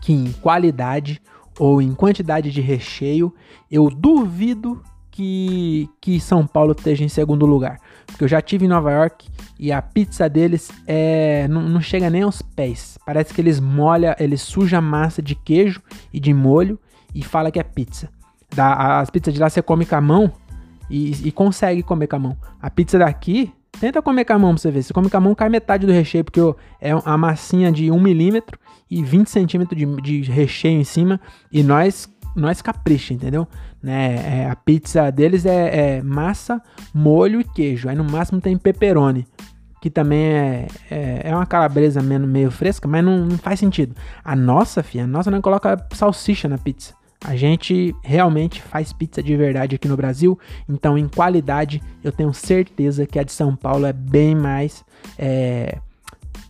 [0.00, 1.22] que em qualidade
[1.58, 3.34] ou em quantidade de recheio,
[3.70, 7.78] eu duvido que, que São Paulo esteja em segundo lugar.
[8.06, 12.10] Porque eu já tive em Nova York e a pizza deles é não, não chega
[12.10, 12.98] nem aos pés.
[13.04, 16.78] Parece que eles molha, eles suja a massa de queijo e de molho
[17.14, 18.08] e fala que é pizza.
[18.54, 20.32] Da, as pizzas de lá você come com a mão
[20.90, 22.36] e, e, consegue comer com a mão.
[22.60, 24.82] A pizza daqui, tenta comer com a mão pra você ver.
[24.82, 26.40] Se come com a mão, cai metade do recheio, porque
[26.80, 28.58] é uma massinha de 1 milímetro
[28.92, 31.18] e 20 centímetros de, de recheio em cima.
[31.50, 33.46] E nós nós capricha, entendeu?
[33.82, 34.40] Né?
[34.40, 36.62] É, a pizza deles é, é, massa,
[36.94, 37.88] molho e queijo.
[37.88, 39.26] Aí no máximo tem pepperoni,
[39.82, 43.94] que também é, é, é uma calabresa meio, meio fresca, mas não, não, faz sentido.
[44.24, 46.94] A nossa, filha, a nossa não coloca salsicha na pizza.
[47.22, 52.32] A gente realmente faz pizza de verdade aqui no Brasil, então em qualidade eu tenho
[52.32, 54.82] certeza que a de São Paulo é bem mais.
[55.18, 55.78] É,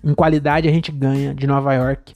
[0.04, 2.14] em qualidade a gente ganha de Nova York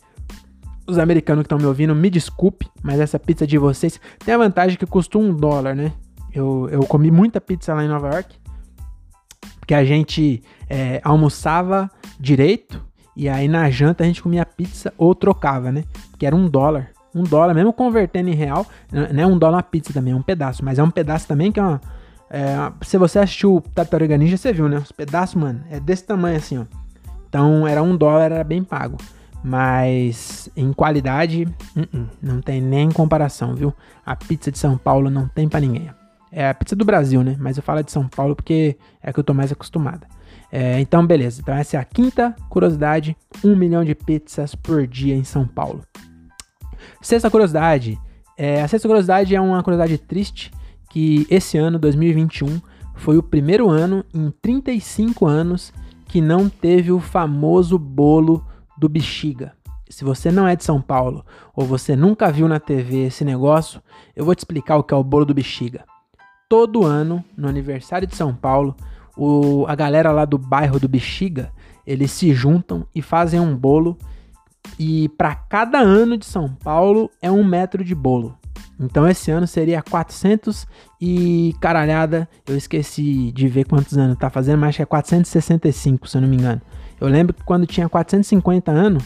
[0.86, 4.38] os americanos que estão me ouvindo, me desculpe, mas essa pizza de vocês tem a
[4.38, 5.92] vantagem que custa um dólar, né?
[6.32, 8.36] Eu, eu comi muita pizza lá em Nova York,
[9.58, 12.84] porque a gente é, almoçava direito
[13.16, 15.84] e aí na janta a gente comia pizza ou trocava, né?
[16.18, 16.90] Que era um dólar.
[17.14, 20.22] Um dólar, mesmo convertendo em real, não é um dólar uma pizza também, é um
[20.22, 21.80] pedaço, mas é um pedaço também que é uma.
[22.28, 24.76] É, se você assistiu Tartaruga Ninja, você viu, né?
[24.76, 26.64] Os pedaços, mano, é desse tamanho assim, ó.
[27.28, 28.98] Então era um dólar, era bem pago.
[29.44, 31.44] Mas em qualidade,
[31.76, 33.72] uh -uh, não tem nem comparação, viu?
[34.04, 35.90] A pizza de São Paulo não tem para ninguém.
[36.32, 37.36] É a pizza do Brasil, né?
[37.38, 40.06] Mas eu falo de São Paulo porque é que eu tô mais acostumada.
[40.50, 41.40] É, então, beleza.
[41.40, 45.82] Então, essa é a quinta curiosidade: um milhão de pizzas por dia em São Paulo.
[47.00, 47.98] Sexta curiosidade:
[48.36, 50.52] é, a sexta curiosidade é uma curiosidade triste
[50.90, 52.60] que esse ano, 2021,
[52.94, 55.72] foi o primeiro ano em 35 anos
[56.06, 58.44] que não teve o famoso bolo
[58.78, 59.52] do Bexiga.
[59.88, 63.80] Se você não é de São Paulo ou você nunca viu na TV esse negócio,
[64.14, 65.84] eu vou te explicar o que é o bolo do Bexiga.
[66.48, 68.76] Todo ano, no aniversário de São Paulo,
[69.16, 71.52] o, a galera lá do bairro do Bexiga,
[71.86, 73.96] eles se juntam e fazem um bolo.
[74.78, 78.36] E para cada ano de São Paulo é um metro de bolo.
[78.78, 80.66] Então esse ano seria 400
[81.00, 86.08] e caralhada, eu esqueci de ver quantos anos tá fazendo, mas acho que é 465,
[86.08, 86.60] se eu não me engano.
[87.00, 89.04] Eu lembro que quando tinha 450 anos,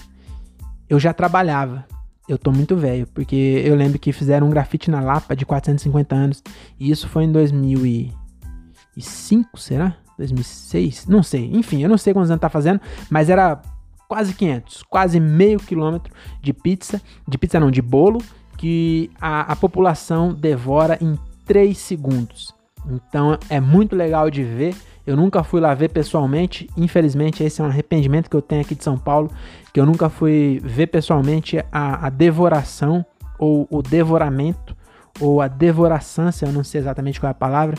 [0.88, 1.84] eu já trabalhava.
[2.28, 6.14] Eu tô muito velho, porque eu lembro que fizeram um grafite na Lapa de 450
[6.14, 6.42] anos.
[6.78, 9.96] E isso foi em 2005, será?
[10.16, 11.06] 2006?
[11.06, 11.50] Não sei.
[11.52, 13.60] Enfim, eu não sei quantos anos tá fazendo, mas era
[14.06, 18.20] quase 500, quase meio quilômetro de pizza, de pizza não, de bolo,
[18.56, 22.54] que a, a população devora em 3 segundos.
[22.86, 24.74] Então é muito legal de ver
[25.10, 26.68] eu nunca fui lá ver pessoalmente.
[26.76, 29.30] Infelizmente, esse é um arrependimento que eu tenho aqui de São Paulo,
[29.72, 33.04] que eu nunca fui ver pessoalmente a, a devoração
[33.38, 34.76] ou o devoramento
[35.20, 37.76] ou a devoraçância, eu não sei exatamente qual é a palavra,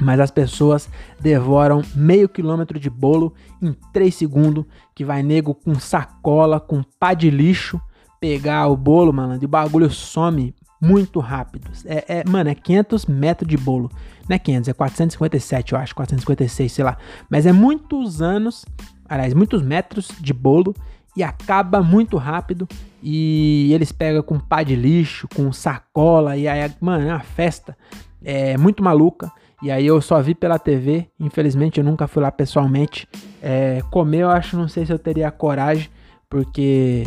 [0.00, 0.88] mas as pessoas
[1.20, 4.64] devoram meio quilômetro de bolo em 3 segundos,
[4.94, 7.80] que vai nego com sacola, com pá de lixo,
[8.20, 11.70] pegar o bolo, mano, e o bagulho some muito rápido.
[11.84, 13.90] É, é, mano, é 500 metros de bolo.
[14.28, 16.96] Não é 500, é 457, eu acho, 456, sei lá.
[17.30, 18.64] Mas é muitos anos,
[19.08, 20.74] aliás, muitos metros de bolo
[21.16, 22.68] e acaba muito rápido.
[23.02, 27.76] E eles pegam com pá de lixo, com sacola, e aí, mano, é uma festa.
[28.22, 29.30] É muito maluca.
[29.62, 33.08] E aí eu só vi pela TV, infelizmente eu nunca fui lá pessoalmente.
[33.40, 35.88] É, comer eu acho, não sei se eu teria coragem,
[36.28, 37.06] porque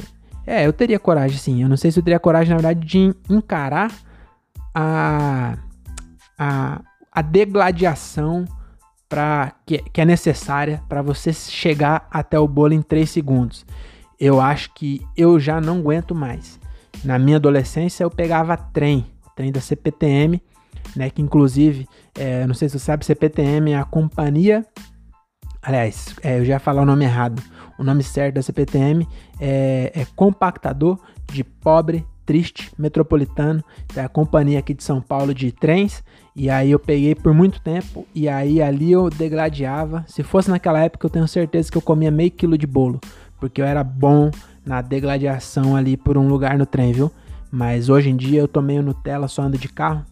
[0.49, 1.61] é, eu teria coragem, sim.
[1.61, 3.91] Eu não sei se eu teria coragem, na verdade, de encarar
[4.73, 5.57] a,
[6.37, 6.81] a,
[7.11, 8.45] a degladiação
[9.07, 13.65] pra, que, que é necessária para você chegar até o bolo em 3 segundos.
[14.19, 16.59] Eu acho que eu já não aguento mais.
[17.03, 20.41] Na minha adolescência, eu pegava trem, trem da CPTM,
[20.95, 21.09] né?
[21.09, 24.65] Que inclusive, é, não sei se você sabe, CPTM é a companhia.
[25.61, 27.41] Aliás, é, eu já ia falar o nome errado.
[27.79, 29.07] O nome certo da CPTM
[29.39, 30.99] é, é Compactador
[31.31, 33.63] de Pobre Triste Metropolitano,
[33.95, 36.03] é a companhia aqui de São Paulo de trens.
[36.35, 40.05] E aí eu peguei por muito tempo e aí ali eu degladiava.
[40.07, 42.99] Se fosse naquela época, eu tenho certeza que eu comia meio quilo de bolo,
[43.39, 44.29] porque eu era bom
[44.63, 47.11] na degladiação ali por um lugar no trem, viu?
[47.51, 50.05] Mas hoje em dia eu tô meio Nutella, só ando de carro.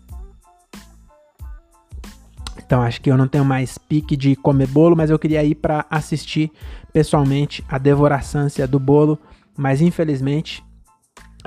[2.68, 5.56] Então acho que eu não tenho mais pique de comer bolo, mas eu queria ir
[5.56, 6.52] para assistir
[6.92, 9.18] pessoalmente a devoraçância do bolo,
[9.58, 10.64] mas infelizmente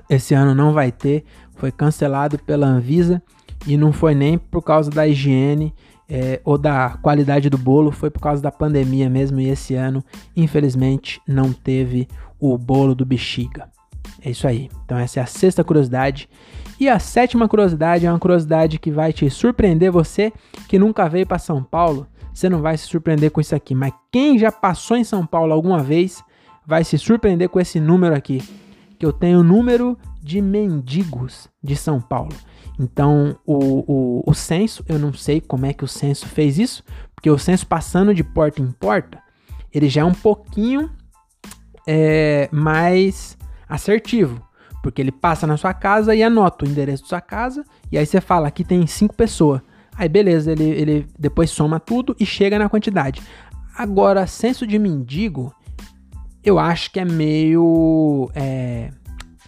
[0.08, 1.24] esse ano não vai ter,
[1.56, 3.22] foi cancelado pela Anvisa
[3.66, 5.74] e não foi nem por causa da higiene
[6.08, 9.40] é, ou da qualidade do bolo, foi por causa da pandemia mesmo.
[9.40, 10.02] E esse ano,
[10.34, 13.68] infelizmente, não teve o bolo do bexiga.
[14.22, 14.68] É isso aí.
[14.84, 16.28] Então, essa é a sexta curiosidade.
[16.80, 20.32] E a sétima curiosidade é uma curiosidade que vai te surpreender você
[20.66, 22.06] que nunca veio para São Paulo.
[22.32, 25.52] Você não vai se surpreender com isso aqui, mas quem já passou em São Paulo
[25.52, 26.24] alguma vez
[26.66, 28.42] vai se surpreender com esse número aqui,
[28.98, 32.32] que eu tenho o número de mendigos de São Paulo.
[32.78, 36.82] Então, o, o, o censo, eu não sei como é que o censo fez isso,
[37.14, 39.18] porque o censo passando de porta em porta,
[39.70, 40.90] ele já é um pouquinho
[41.86, 43.36] é, mais
[43.68, 44.40] assertivo.
[44.82, 48.06] Porque ele passa na sua casa e anota o endereço da sua casa, e aí
[48.06, 49.60] você fala, aqui tem cinco pessoas.
[49.96, 53.22] Aí beleza, ele, ele depois soma tudo e chega na quantidade.
[53.76, 55.54] Agora, censo de mendigo,
[56.42, 58.30] eu acho que é meio.
[58.34, 58.90] É,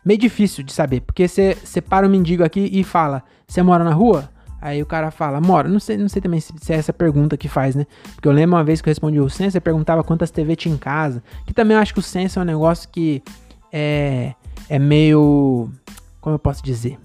[0.04, 1.00] meio difícil de saber.
[1.00, 4.30] Porque você para o mendigo aqui e fala: Você mora na rua?
[4.60, 5.68] Aí o cara fala, mora.
[5.68, 7.84] Não sei, não sei também se, se, é essa pergunta que faz, né?
[8.14, 10.72] Porque eu lembro uma vez que eu respondi o censo, você perguntava quantas TV tinha
[10.72, 11.20] em casa.
[11.44, 13.24] Que também eu acho que o censo é um negócio que
[13.72, 14.34] é,
[14.72, 15.68] é meio.
[16.18, 16.98] Como eu posso dizer?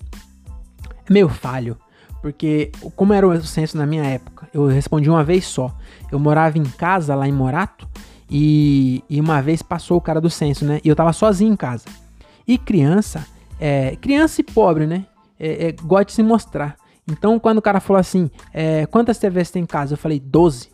[1.05, 1.77] É meio falho.
[2.21, 5.75] Porque, como era o censo na minha época, eu respondi uma vez só.
[6.09, 7.85] Eu morava em casa lá em Morato
[8.29, 10.79] e, e uma vez passou o cara do censo, né?
[10.81, 11.83] E eu tava sozinho em casa.
[12.47, 13.27] E criança,
[13.59, 15.05] é, criança e pobre, né?
[15.37, 16.77] É, é, gosta de se mostrar.
[17.05, 19.93] Então, quando o cara falou assim, é, quantas TVs tem em casa?
[19.93, 20.69] Eu falei, 12.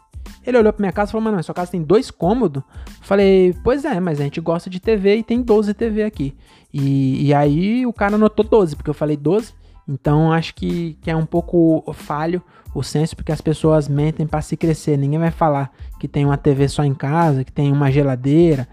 [0.45, 2.63] Ele olhou pra minha casa e falou, mano, sua casa tem dois cômodos?
[3.01, 6.36] Falei, pois é, mas a gente gosta de TV e tem 12 TV aqui.
[6.73, 9.53] E, e aí o cara anotou 12, porque eu falei 12.
[9.88, 12.41] Então acho que, que é um pouco falho
[12.73, 14.97] o senso, porque as pessoas mentem para se crescer.
[14.97, 18.67] Ninguém vai falar que tem uma TV só em casa, que tem uma geladeira,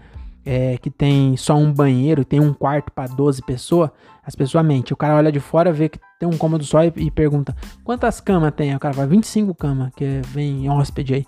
[0.45, 3.91] é, que tem só um banheiro, tem um quarto para 12 pessoas,
[4.25, 4.93] as pessoas mentem.
[4.93, 8.21] O cara olha de fora, vê que tem um cômodo só e, e pergunta: quantas
[8.21, 8.75] camas tem?
[8.75, 11.25] O cara fala: 25 camas, que vem hóspede aí.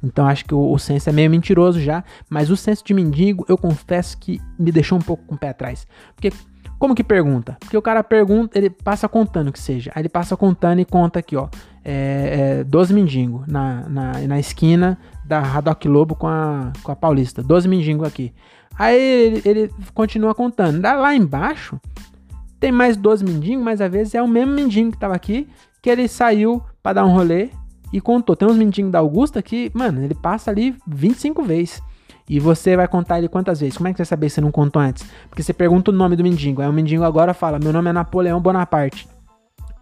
[0.00, 3.44] Então acho que o, o senso é meio mentiroso já, mas o senso de mendigo,
[3.48, 5.84] eu confesso que me deixou um pouco com o pé atrás.
[6.14, 6.32] Porque
[6.78, 7.56] como que pergunta?
[7.58, 9.90] Porque o cara pergunta, ele passa contando que seja.
[9.96, 11.48] Aí ele passa contando e conta aqui, ó.
[11.84, 16.96] É, é 12 mendigos na, na, na esquina da Radoc Lobo com a, com a
[16.96, 17.42] Paulista.
[17.42, 18.32] 12 mendigos aqui.
[18.78, 20.80] Aí ele, ele continua contando.
[20.80, 21.80] Lá embaixo
[22.58, 25.48] tem mais 12 mendigos, mas às vezes é o mesmo mendigo que tava aqui,
[25.82, 27.50] que ele saiu para dar um rolê
[27.92, 28.34] e contou.
[28.34, 31.82] Tem uns mendigos da Augusta que, mano, ele passa ali 25 vezes.
[32.28, 33.76] E você vai contar ele quantas vezes?
[33.76, 35.06] Como é que você vai saber se não contou antes?
[35.28, 36.60] Porque você pergunta o nome do mendigo.
[36.60, 39.08] Aí o mendigo agora fala: Meu nome é Napoleão Bonaparte.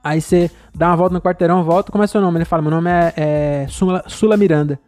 [0.02, 2.36] Aí você dá uma volta no quarteirão, volta, como é seu nome?
[2.36, 4.78] Ele fala: Meu nome é, é Sula, Sula Miranda.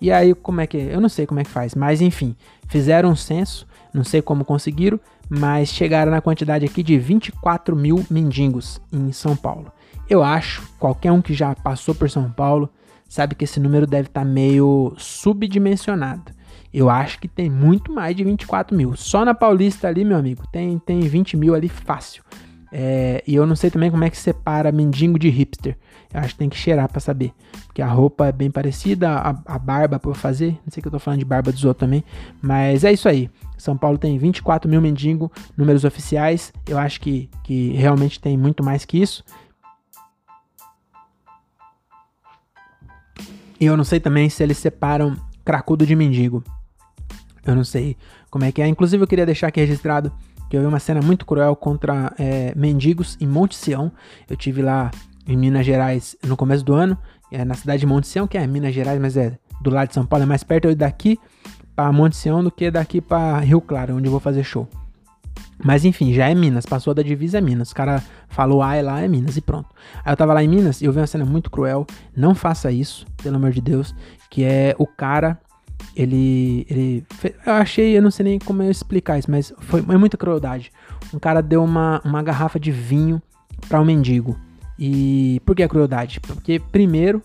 [0.00, 0.78] E aí, como é que.
[0.78, 2.34] Eu não sei como é que faz, mas enfim,
[2.66, 8.04] fizeram um censo, não sei como conseguiram, mas chegaram na quantidade aqui de 24 mil
[8.10, 9.72] mendigos em São Paulo.
[10.08, 12.70] Eu acho, qualquer um que já passou por São Paulo,
[13.08, 16.32] sabe que esse número deve estar tá meio subdimensionado.
[16.72, 18.94] Eu acho que tem muito mais de 24 mil.
[18.96, 22.22] Só na Paulista ali, meu amigo, tem, tem 20 mil ali fácil.
[22.78, 25.78] É, e eu não sei também como é que separa mendigo de hipster.
[26.12, 27.32] Eu acho que tem que cheirar para saber.
[27.64, 30.50] Porque a roupa é bem parecida, a, a barba por fazer.
[30.62, 32.04] Não sei que eu tô falando de barba dos outros também.
[32.42, 33.30] Mas é isso aí.
[33.56, 36.52] São Paulo tem 24 mil mendigos, números oficiais.
[36.68, 39.24] Eu acho que, que realmente tem muito mais que isso.
[43.58, 46.44] E eu não sei também se eles separam cracudo de mendigo.
[47.42, 47.96] Eu não sei
[48.30, 48.68] como é que é.
[48.68, 50.12] Inclusive, eu queria deixar aqui registrado
[50.48, 53.90] que eu vi uma cena muito cruel contra é, mendigos em Monte Sião.
[54.28, 54.90] Eu tive lá
[55.26, 56.96] em Minas Gerais no começo do ano,
[57.30, 59.94] é, na cidade de Monte Sião, que é Minas Gerais, mas é do lado de
[59.94, 61.18] São Paulo, é mais perto daqui
[61.74, 64.68] para Monte Sião do que daqui para Rio Claro, onde eu vou fazer show.
[65.62, 67.70] Mas enfim, já é Minas, passou da divisa é Minas.
[67.70, 69.68] O cara falou ah, é lá, é Minas e pronto.
[70.04, 71.86] Aí eu tava lá em Minas e eu vi uma cena muito cruel.
[72.14, 73.94] Não faça isso, pelo amor de Deus.
[74.30, 75.38] Que é o cara
[75.96, 77.06] ele, ele
[77.44, 80.70] eu achei, eu não sei nem como eu explicar isso, mas foi é muita crueldade.
[81.12, 83.20] Um cara deu uma, uma garrafa de vinho
[83.68, 84.36] para um mendigo.
[84.78, 86.20] E por que a crueldade?
[86.20, 87.22] Porque primeiro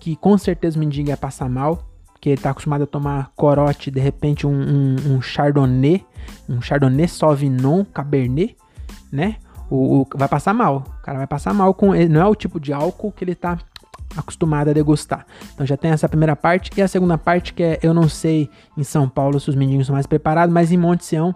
[0.00, 3.90] que com certeza o mendigo ia passar mal, porque ele tá acostumado a tomar corote,
[3.90, 6.04] de repente um, um, um chardonnay,
[6.48, 8.56] um chardonnay sauvignon cabernet,
[9.12, 9.36] né?
[9.70, 10.84] O, o, vai passar mal.
[10.98, 12.08] O cara vai passar mal com ele.
[12.08, 13.58] Não é o tipo de álcool que ele tá
[14.16, 15.26] acostumado a degustar.
[15.54, 16.70] Então já tem essa primeira parte.
[16.76, 19.86] E a segunda parte que é, eu não sei em São Paulo se os mendigos
[19.86, 21.34] são mais preparados, mas em Monte Sião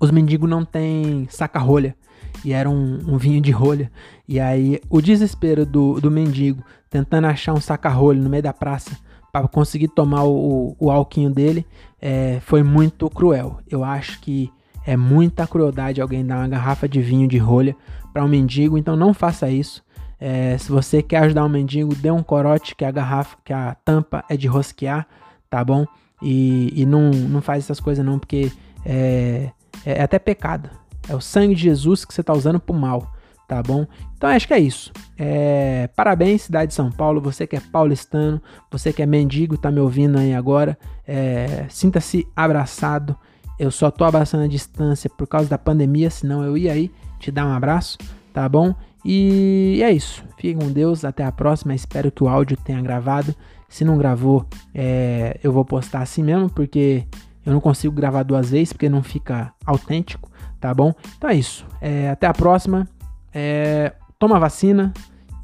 [0.00, 1.96] os mendigos não têm saca-rolha.
[2.44, 3.90] E era um, um, vinho de rolha.
[4.28, 8.96] E aí o desespero do, do mendigo tentando achar um saca-rolha no meio da praça
[9.32, 11.66] para conseguir tomar o, o, o alquinho dele
[12.00, 13.58] é, foi muito cruel.
[13.68, 14.50] Eu acho que
[14.86, 17.76] é muita crueldade alguém dar uma garrafa de vinho de rolha
[18.12, 19.82] para um mendigo, então não faça isso.
[20.20, 23.76] É, se você quer ajudar um mendigo, dê um corote que a garrafa, que a
[23.84, 25.06] tampa é de rosquear,
[25.48, 25.86] tá bom?
[26.20, 28.50] E, e não, não faz essas coisas não, porque
[28.84, 29.50] é,
[29.84, 30.70] é, até pecado.
[31.08, 33.12] É o sangue de Jesus que você tá usando pro mal,
[33.46, 33.86] tá bom?
[34.16, 34.92] Então acho que é isso.
[35.16, 37.20] É, parabéns, cidade de São Paulo.
[37.20, 40.76] Você que é paulistano, você que é mendigo, tá me ouvindo aí agora.
[41.06, 43.16] É, Sinta-se abraçado.
[43.58, 47.30] Eu só tô abraçando a distância por causa da pandemia, senão eu ia aí te
[47.30, 47.98] dar um abraço,
[48.32, 48.74] tá bom?
[49.04, 50.24] E é isso.
[50.36, 51.04] Fiquem com Deus.
[51.04, 51.74] Até a próxima.
[51.74, 53.34] Espero que o áudio tenha gravado.
[53.68, 57.04] Se não gravou, é, eu vou postar assim mesmo, porque
[57.44, 60.94] eu não consigo gravar duas vezes, porque não fica autêntico, tá bom?
[61.16, 61.66] Então é isso.
[61.80, 62.88] É, até a próxima.
[63.32, 64.92] É, toma vacina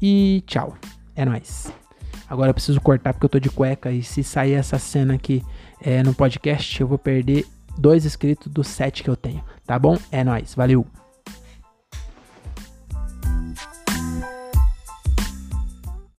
[0.01, 0.75] e tchau.
[1.15, 1.71] É nóis.
[2.27, 5.43] Agora eu preciso cortar porque eu tô de cueca e se sair essa cena aqui
[5.79, 7.45] é, no podcast, eu vou perder
[7.77, 9.97] dois inscritos dos sete que eu tenho, tá bom?
[10.11, 10.55] É nóis.
[10.55, 11.04] Valeu!